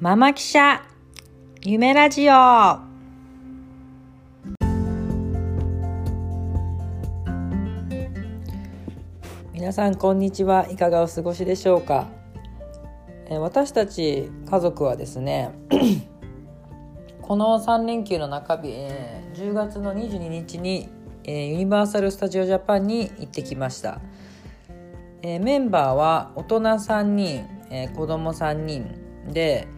[0.00, 0.82] ママ記者
[1.62, 2.32] 夢ラジオ。
[9.52, 10.66] 皆さんこんにちは。
[10.68, 12.08] いかがお過ごしでしょうか？
[13.30, 15.52] え私たち家族はですね
[17.22, 20.88] この3連休の中日、えー10月の22日に、
[21.22, 24.00] えーユニバーサル・スタジオ・ジャパンに行ってきました、
[25.22, 29.00] えーメンバーは大人3人、えー子供3人
[29.32, 29.68] で、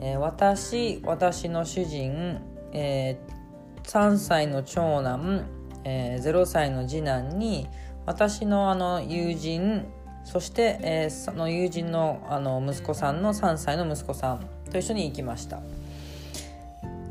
[0.00, 2.40] えー私私の主人、
[2.72, 3.38] えー
[3.84, 5.46] 3歳の長男、
[5.84, 7.68] えー0歳の次男に
[8.06, 9.86] 私のあの友人
[10.24, 15.60] そして、えーその友人のあの息子さんの3歳の息子さんと一緒に行きました。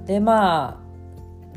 [0.06, 0.88] でまあ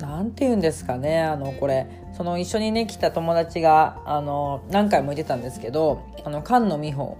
[0.00, 7.16] なんて言うんですかねあのこれその一緒にね来た友達があの何回も言ってたんですけどあの菅野美穂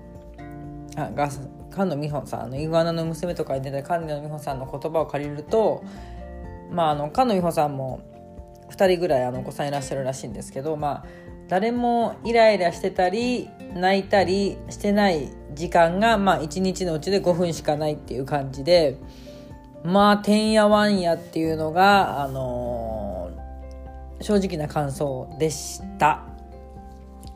[1.14, 1.30] が
[1.70, 5.82] 菅野美穂さんあのイグアナの娘とかに出た菅野美穂さんの言葉を借りると
[6.70, 8.00] まああの菅野美穂さんも
[8.70, 11.04] 2人ぐらいあのお子さんいらっしゃるらしいんですけどまあ
[11.48, 18.96] 誰もイライラしてたり泣いたりしてない時間がまあ1日のうちで5分しかないっていう感じで
[19.82, 23.40] まあてんやわんやっていうのがあのー
[24.22, 26.22] 正直な感想でした。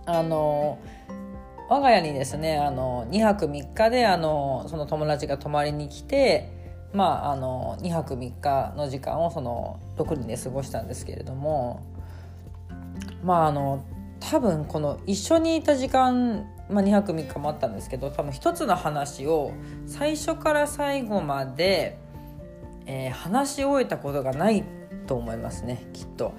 [0.05, 0.94] あのー
[1.75, 6.49] 我が家にですねあの2泊3日であのその友達が泊まりに来て
[6.93, 11.85] まああの2泊3日の時間をその6人で過ごしたんですけれども
[13.25, 13.85] まああの
[14.21, 19.53] 多分この一緒にいた時間、まあ、2泊3日もあったんですけど多分一つの話を
[19.87, 21.99] 最初から最後まで、
[22.87, 24.63] えー話し終えたことがない
[25.09, 26.35] と思いますねきっと。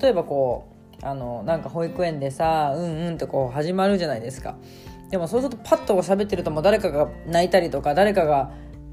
[0.00, 4.56] 例えばこうあのなんか保育園でさ「うんうん」ってこう始まるじゃないですか。
[5.10, 8.50] でもそうするとパッと喋ってるともう誰かが泣いたりとか誰かが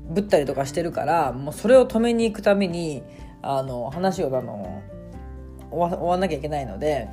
[0.09, 3.03] ぶったりとかしてるからもうそれを止めに行くために
[3.41, 4.81] あの話をあの
[5.69, 7.09] 終わ終わんなきゃいけないので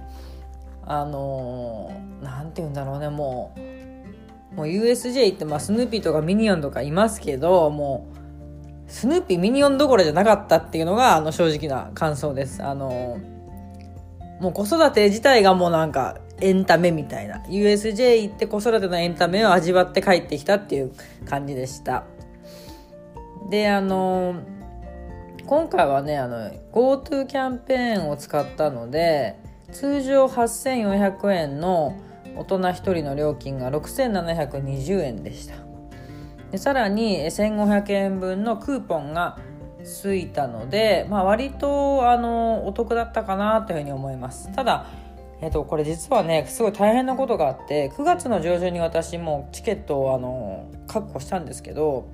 [0.87, 1.91] あの
[2.23, 3.55] なんて言うんだろうねも
[4.53, 8.07] うもう USJ 行って、まあ、スヌーピーとかミニオンとかいますけども
[8.87, 12.63] うスヌーピーミニオンどころじゃなかったっていうのがあの正直な感想です。
[12.63, 13.19] あの
[14.43, 17.39] もう子育て自体がもうなんかエンタメみたいな。
[17.47, 20.93] USJ 行って子育てのエンタメを味わって帰ってきたっていう
[21.25, 22.03] 感じでした。
[23.51, 24.35] であの
[25.47, 29.37] 今回はねあの GoTo キャンペーンを使ったので
[29.71, 31.97] 通常8400円の
[32.37, 35.55] 大人1人の料金が6720円でした。
[36.51, 39.39] でさらに1500円分のクーポンが
[39.85, 44.53] ついたので、まあ、割とあのお得だったかなというふうに思います。
[44.55, 44.87] ただ、
[45.41, 52.09] えっとこれ実はねすごい大変なことがあって9月の上旬に私もチケットをあの確保したんですけど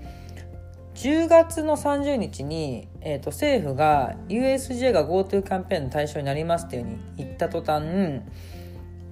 [0.95, 8.23] 10月の30日に、えっと政府が USJ が GoTo キャンペーンの対象になりますっていうふうに言った途端、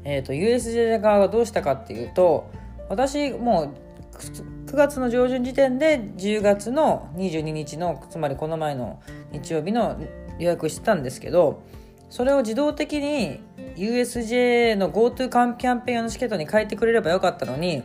[0.05, 2.51] えっと USJ 側がどうしたかっていうと
[2.89, 3.86] 私もう
[4.21, 9.01] 9月の上旬時点で10月の22日のつまりこの前の
[9.33, 10.01] 日曜日の
[10.39, 11.63] 予約してたんですけど
[12.11, 13.41] それを自動的に
[13.77, 17.83] USJ の GoTo キャンペーン用のチケットに変えてくれればよかったのに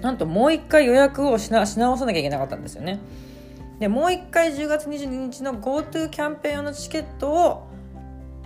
[0.00, 3.00] なんともう一回予約をしなし直さなきゃいけなかったんですよね。
[3.80, 7.68] でもう一回10月22日の GoTo キャンペーン用のチケットを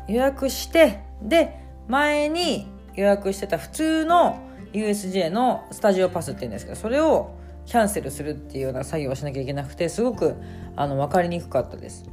[0.09, 4.39] 予約してで前に予約してた普通の
[4.72, 7.34] USJ のスタジオパスっていうんですけどそれを
[7.66, 10.34] キャンセルするっていうような作業をしなきゃいけなくてすごく
[10.77, 12.05] あの分かりにくかったです。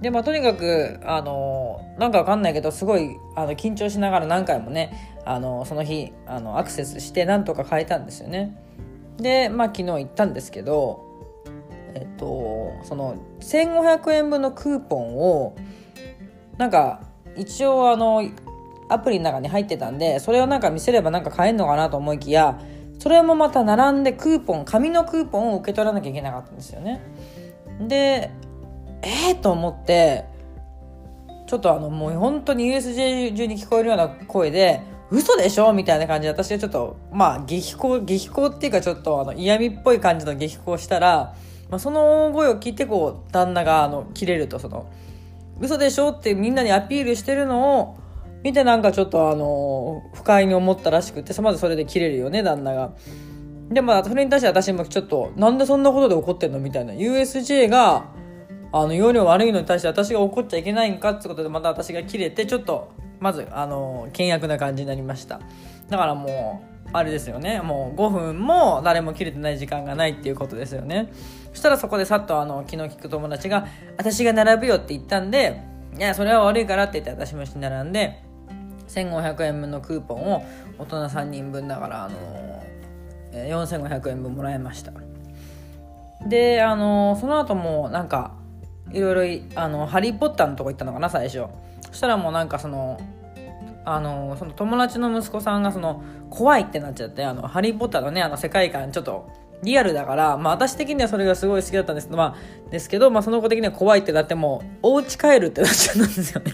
[0.00, 8.56] でまあとにかくあのなんかわかんないけどすごいあの緊張しながら何回もねあのその日あのアクセスしてなんとか変えたんですよね。
[9.16, 11.02] でまあ昨日行ったんですけど
[11.94, 15.56] えっとその1500円分のクーポンを
[16.58, 17.00] なんか
[17.36, 18.22] 一応あの
[18.88, 22.58] アプリの中に入ってたんでそれをなんか見せればなんか買えるのかなと思いきや
[22.98, 27.02] それもまた並んでクーポン紙のクーポンを受け取らなきゃいけなかったんですよね。
[27.80, 28.30] で
[29.02, 30.24] えー、と思って
[31.46, 34.80] ちょっとあのもう本当に USJ 中に聞こえるような声で
[35.10, 41.34] 嘘でしょみたいな感じで私はちょっとまあ激高激高っていうかちょっとあの嫌味っぽい感じの激高したら、
[41.70, 44.90] まあ、その大声を聞いてこう旦那があの切れるとその
[45.60, 47.96] 嘘でしょってみんなにアピールしてるのを
[48.46, 52.92] 見てなんかちょっとあの不快に思ったらしくてまずそれで切れるよね旦那が。
[53.70, 56.60] でまあそれに対して私もちょっとなんでそんなことで怒ってんの？
[56.60, 56.92] みたいな。
[56.92, 58.04] USJ が
[58.70, 65.40] あの容量悪いのに対して私が怒っちゃいけないんかってことでまた私が切れてちょっとまずあの険悪な感じになりました。
[65.88, 67.60] だからもうあれですよね。
[67.62, 71.10] もう5分も誰も切れてない時間がないっていうことですよね。
[71.50, 73.66] そしたらそこでさっとあの気の利く友達が
[73.98, 75.62] 「私が並ぶよ」って言ったんで
[75.98, 78.22] 「いやそれは悪いから」って言って私も一緒に並んで
[78.88, 80.44] 1500円分のクーポンを
[80.78, 82.62] 大人3人分だからあの
[83.32, 84.92] 4500円分もらいました。
[86.26, 88.32] であのその後もなんか
[88.92, 91.44] いろいろあのハリー・ポッターのとこ行ったのかな最初。
[91.90, 93.00] そしたらもうなんかその
[93.84, 99.30] あのその友達の息子さんがその怖いってなっちゃってあのハリー・ポッターのねあの世界観ちょっと
[99.66, 106.52] リアルだから、まあ、私的にはそれがすごい好きだったんですけど,、まあ、ですけど、まあ、その子的には怖いってなってもうお家帰るってなっちゃったんですよね。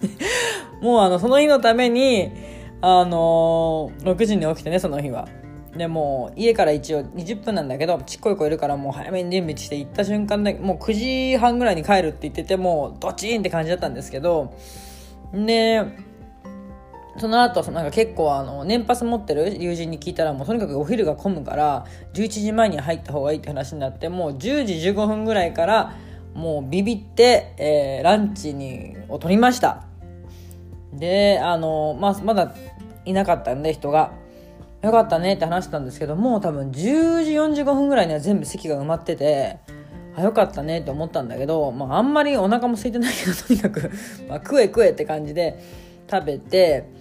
[0.80, 2.32] もうあのその日のために
[2.80, 5.28] あのー、6時に起きてねその日は。
[5.76, 10.92] でも家から一応20分なんだけどちっこい子いるからもう早めに準備して行った瞬間でもう9
[11.32, 14.52] 時半ぐらいに帰るって言っててもうドチーンって感じだったんですけど
[15.32, 15.84] で
[17.20, 25.94] その後なんか結構あの年パス持ってる友人に聞いたらもうとにかくお昼が混むから11時前に入った方がいいって話になってもう10時15分ぐらいから
[26.34, 29.84] もうビビって、えー、ランチにを取りました。
[30.94, 32.54] であの、まあ、まだ
[33.04, 34.12] いなかったんで人が。
[34.82, 37.32] よかったねって話したんですけどもう多分10時
[37.62, 39.58] 45分ぐらいには全部席が埋まってて
[40.16, 43.90] あよかったねって思ったんだけど、まあ、あんまりお腹も空いてないけどとにかく、
[44.26, 45.62] まあ、食え食えって感じで
[46.10, 46.99] 食べて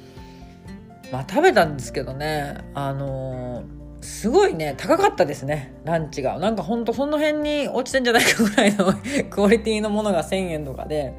[1.11, 6.37] まあ食べたんですけどねあのー、すごいね高かったですねランチが。
[6.39, 8.93] なんかほんとその辺に落ちてんじゃないかぐらいの
[9.29, 11.13] クオリティのものが1000円とかで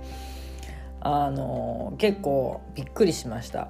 [1.00, 3.68] あのー、結構びっくりしました。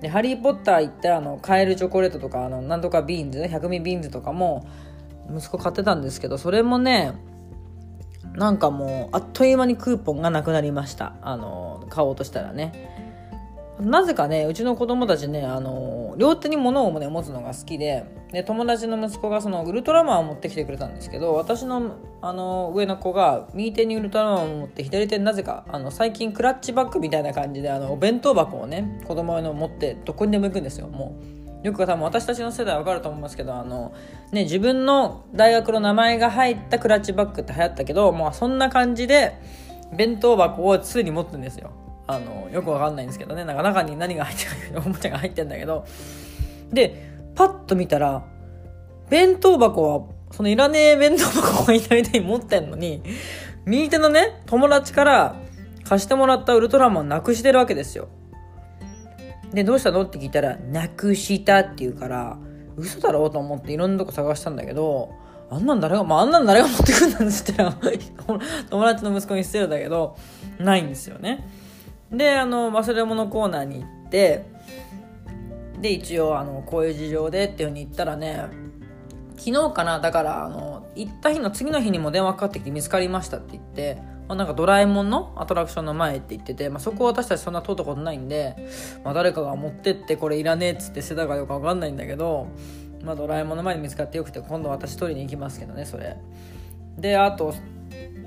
[0.00, 4.66] で「ハリー・ポッター」行ってあのカエルチョコレートとかあのなんとかビーンズ百味ビーンズとかも
[5.34, 7.12] 息子買ってたんですけどそれもね
[8.34, 11.14] なんかもうあっという間にクーポンがなくなりました。
[11.22, 12.99] あの買おうとしたらね。
[13.80, 31.40] なぜかねうちの子供たちねあの両手に物を、ね、持つのが好きでで友達の息子がそのウルトラマンを持ってきてくれたんですけど私のあの上の子が右手にウルトラマンを持って左手になぜかあの最近クラッチバッグみたいな感じであのお弁当箱をね子供用の持ってどこにでも行くんですよもう。
[31.62, 33.92] よく多分私たちの世代わかると思いますけどあの、
[34.32, 39.38] ね、自分の大学の名前が入ったクラッチバッグって流行ったけどもうそんな感じで
[39.94, 41.70] 弁当箱を常に持ってるんですよ。
[42.12, 43.44] あのよくわかんないんですけどね。
[43.44, 45.84] なんか中に何が入ってるおもちゃが入ってんだけど。
[46.72, 48.22] でパッと見たら
[49.08, 53.02] 弁当箱はそのいらねえ弁当箱を左手に持ってんのに
[53.64, 55.36] 右手のね友達から
[55.84, 58.08] 貸してもらったウルトラマンなくしてるわけですよ。
[59.52, 62.38] でどうしたのって聞いたらなくしたって言うから
[62.76, 65.12] 嘘だろうと思っていろんなとこ探したんだけど
[65.50, 67.52] あんなん誰が、まあ、あんなん誰が持ってくんなんつって
[68.70, 70.16] 友達の息子に捨てるんだけど
[70.60, 71.48] ないんですよね。
[72.12, 74.44] であの忘れ物コーナーに行って
[75.80, 78.46] で一応あのこういう事情でっていうふうに言ったらね
[79.36, 88.68] 昨日かなだからあの行った日の次の日にも電話かかってきて見つかりましたって言って、なんかドラえもんのアトラクションの前って言ってて、まあ、そこ私たちそんな通ったことないんで、
[89.02, 92.48] まあ、誰かが持ってってこれいらねえっつって捨てたかどうか分かんないんだけど、
[93.02, 96.16] まあ、ドラえもんの前に見つかってよくて今度私取りに行きますけどねそれ。
[96.98, 97.54] であと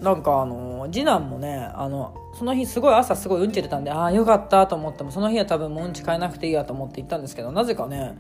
[0.02, 8.18] なんかあの次男もねあのその日すごい朝すごいうんち出たんでああよかったと思ってもその日は多分もううんち変えなくていいやと思って行ったんですけどなぜかね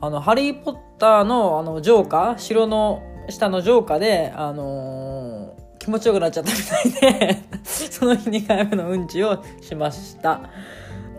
[0.00, 10.40] あのハリー・ポッターのあのジョーカー城の下のジョーカーであのー、気持ちよくなっちゃったみたいで その日2回目のうんちをしました。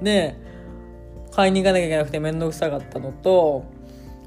[0.02, 0.36] で
[1.32, 3.66] 買いに行かなきゃいけなくて面倒くさかったのと、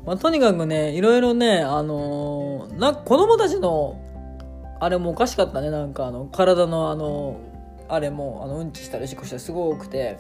[0.07, 4.01] まあ、とにかくねいろいろねあのー、な子供たちの
[4.81, 7.37] あれもおかしかったねなんかあの体のあの
[7.89, 10.19] あれもあのうんちしたりしこしたりすごくて。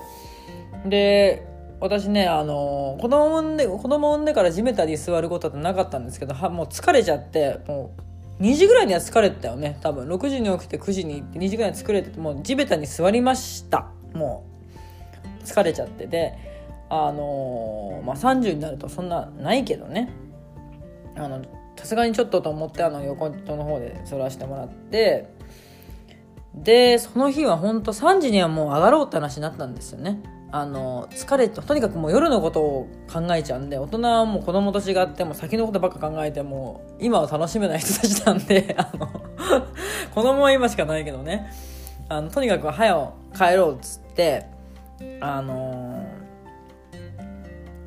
[0.87, 1.47] で
[1.81, 7.95] 私ねあの子供産んで子供産んでから地べたに座ることってなかったんですけどはもう疲れちゃっても
[8.39, 9.79] う2時ぐらいには疲れてたよね。
[9.83, 13.91] 多分6時に起きて9時に行って2時ぐらいに作れててもう地べたに座りました。
[14.15, 14.47] も
[15.41, 16.07] う疲れちゃって。
[16.07, 16.35] で
[16.89, 20.11] あのまあ30になるとそんなないけどね。
[21.17, 21.43] あの
[21.81, 25.33] さすがにちょっとと思ってあの横の方で反らしてもらって
[26.55, 30.23] でその日は本当3時にはもう上がろうって話になったんですよね。
[30.53, 39.09] あの疲れととにかくもう夜のことを考えちゃうんで大人はもう子供と違っても先のことばっか考えても今は楽しめない人たちなんで あの
[40.15, 41.51] 子供は今しかないけどね。
[42.11, 44.45] あのとにかく早く帰ろうっつって
[45.21, 46.05] あの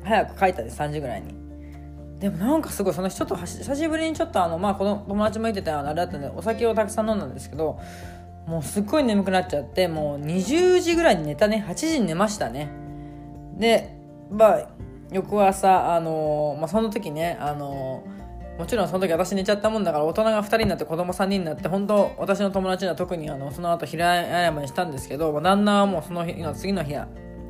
[0.02, 1.43] ー、早く帰ったです3時ぐらいに。
[2.24, 7.78] でもなんかすごいその人と久しぶりにちょっとあのまあこの友達も言ってたあれだったんでお酒をたくさん飲んだんですけど
[8.46, 11.62] もうすっごい眠くなっちゃってもう20時ぐらいに寝たね。
[11.68, 12.70] 8時に寝ましたね。
[13.58, 13.94] で
[14.30, 14.68] まあ
[15.12, 18.02] 翌朝あの、まあ、その時ねあの
[18.58, 26.94] もちろんその時私寝ちゃったもんだから大人が2人になって子供3人になって本当私の友達には特にあのその後平謝りしたんですけど旦那はもうその日の次の日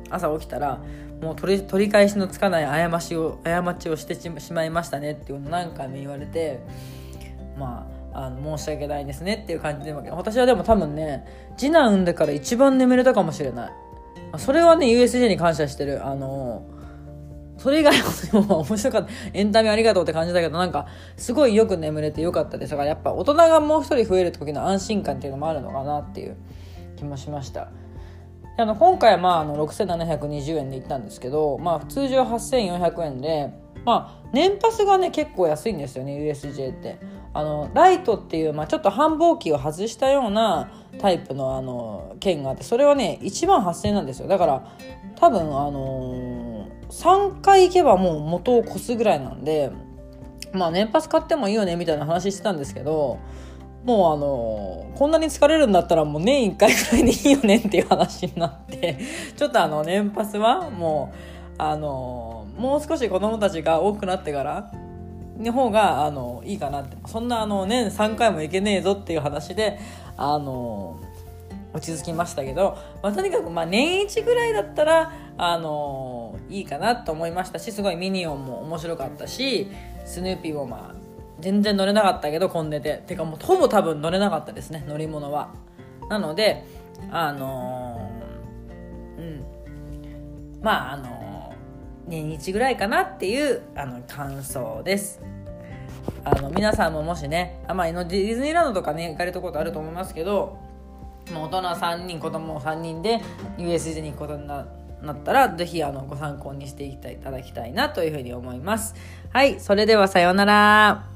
[0.09, 0.81] 朝起きたら
[1.25, 6.59] もう取り取り返しのつかない過しを過ちをしてしまいましたねっていうのを何回も言われて
[7.57, 11.25] まああの申し訳ないですねっていう感じで私はでも多分ね
[11.57, 13.71] 次男産んでから一番眠れたかもしれない。
[14.37, 16.05] それはね USJ に感謝してる。
[16.05, 16.63] あの
[17.57, 19.09] それ以外はも面白かった。
[19.33, 20.85] エンタメありがとうって感じだけどなんか
[21.17, 22.71] すごいよく眠れてよかったです。
[22.71, 26.37] だからやっぱ大人がもう一人増える時の安心感っていうのもあるのかなっていう
[26.97, 27.69] 気もしました。
[28.57, 33.51] あの今回はまああの6720円で行ったんですけど、まあ、通常8400円で、
[33.83, 36.99] まあ、年パスがね結構安いんですよね USJ って。
[37.35, 44.29] あのライトっていう、まあ、ちょっと繁忙期を外したようなタイプのあの券があってそれはね1万8000円なんですよ。
[44.29, 44.71] だから
[45.17, 49.69] 多分あのー、3回行けばもう元を越すぐらいなんで
[50.53, 53.19] まあ年パス買ってもいいよねみたいな話してたんですけど
[53.85, 58.97] もうあのこんなに疲れるんだったらもう年1回くらいでいいよねっていう話になって
[59.37, 64.71] ちょっとあの年パスはもうあのもう少し子供たちが多くなってから
[65.37, 69.79] の方があのいいかなってそんなあの年3回も行けねえぞっていう話で
[70.17, 70.97] あの
[71.73, 79.69] 落ち着きましたけど、まあ、とにかくまあ年1ぐらいだったらあのいいかなと思いましたしすごいミニオンも面白かったし
[80.05, 81.04] スヌーピーもまあ
[81.39, 83.03] 全然乗れなかったけど混んでて。
[83.05, 85.53] てかもうほぼ多分乗れなかったですね乗り物は。
[86.09, 86.65] なので
[87.11, 89.45] あのー、うん。
[90.61, 95.21] まああのー、年一ぐらいかなっていうあの感想です。
[96.23, 100.57] あの皆さんももしねあまあディズニーランドとかね行かれたことあると思いますけど
[101.31, 103.21] もう大人3人子供3人で
[103.57, 104.65] USJ に行くことになっ
[105.23, 108.95] たら是非あのご参考にしていただきたいなというふうに思います。
[109.31, 111.14] はいそれではさようなら。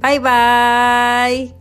[0.00, 1.57] バイバーイ